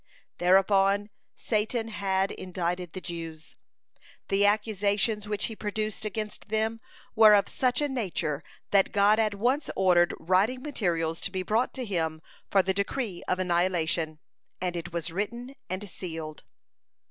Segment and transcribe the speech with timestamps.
[0.39, 3.53] Thereupon Satan had indicted the Jews.
[4.29, 6.81] The accusations which he produced against them
[7.15, 11.71] were of such a nature that God at once ordered writing materials to be brought
[11.75, 14.17] to Him for the decree of annihilation,
[14.59, 16.45] and it was written and sealed.